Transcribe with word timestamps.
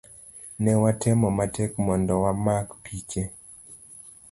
Ne 0.63 0.71
watemo 0.81 1.27
matek 1.37 1.71
mondo 1.85 2.13
wamak 2.23 2.67
piche 2.83 3.23